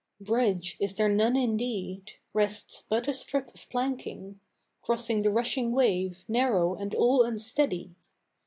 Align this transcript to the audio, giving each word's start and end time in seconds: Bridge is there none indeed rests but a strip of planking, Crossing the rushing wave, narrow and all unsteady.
Bridge 0.19 0.77
is 0.79 0.95
there 0.95 1.07
none 1.09 1.35
indeed 1.37 2.13
rests 2.33 2.87
but 2.89 3.07
a 3.07 3.13
strip 3.13 3.53
of 3.53 3.69
planking, 3.69 4.39
Crossing 4.81 5.21
the 5.21 5.29
rushing 5.29 5.73
wave, 5.73 6.25
narrow 6.27 6.73
and 6.75 6.95
all 6.95 7.21
unsteady. 7.21 7.93